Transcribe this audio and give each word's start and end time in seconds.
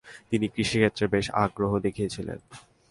তিনি 0.29 0.45
কৃষিক্ষেত্রে 0.47 1.05
বেশি 1.07 1.31
আগ্রহ 1.35 1.71
দেখিয়েছিলেন। 1.79 2.39